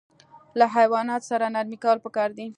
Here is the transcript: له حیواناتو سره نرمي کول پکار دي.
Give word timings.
له 0.59 0.65
حیواناتو 0.75 1.29
سره 1.31 1.45
نرمي 1.55 1.77
کول 1.83 1.97
پکار 2.05 2.29
دي. 2.37 2.45